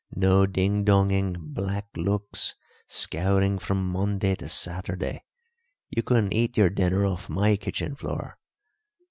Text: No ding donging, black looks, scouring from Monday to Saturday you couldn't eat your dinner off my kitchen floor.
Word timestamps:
No 0.15 0.47
ding 0.47 0.83
donging, 0.83 1.35
black 1.39 1.85
looks, 1.95 2.55
scouring 2.87 3.59
from 3.59 3.87
Monday 3.87 4.33
to 4.33 4.49
Saturday 4.49 5.23
you 5.91 6.01
couldn't 6.01 6.33
eat 6.33 6.57
your 6.57 6.71
dinner 6.71 7.05
off 7.05 7.29
my 7.29 7.55
kitchen 7.55 7.93
floor. 7.95 8.39